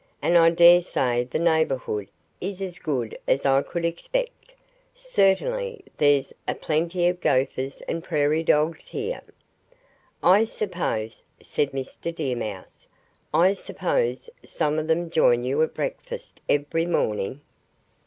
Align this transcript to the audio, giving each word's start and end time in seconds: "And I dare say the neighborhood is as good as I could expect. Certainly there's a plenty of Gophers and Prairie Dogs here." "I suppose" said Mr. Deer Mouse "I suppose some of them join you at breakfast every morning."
"And 0.19 0.35
I 0.35 0.49
dare 0.49 0.81
say 0.81 1.25
the 1.25 1.37
neighborhood 1.37 2.07
is 2.41 2.59
as 2.59 2.79
good 2.79 3.15
as 3.27 3.45
I 3.45 3.61
could 3.61 3.85
expect. 3.85 4.55
Certainly 4.95 5.83
there's 5.97 6.33
a 6.47 6.55
plenty 6.55 7.07
of 7.07 7.21
Gophers 7.21 7.81
and 7.81 8.03
Prairie 8.03 8.41
Dogs 8.41 8.87
here." 8.87 9.21
"I 10.23 10.45
suppose" 10.45 11.21
said 11.39 11.71
Mr. 11.71 12.15
Deer 12.15 12.35
Mouse 12.35 12.87
"I 13.31 13.53
suppose 13.53 14.27
some 14.43 14.79
of 14.79 14.87
them 14.87 15.11
join 15.11 15.43
you 15.43 15.61
at 15.61 15.75
breakfast 15.75 16.41
every 16.49 16.87
morning." 16.87 17.41